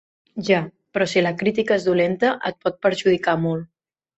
[0.45, 0.61] Ja,
[0.97, 3.71] però si la crítica és dolenta et pot perjudicar molt.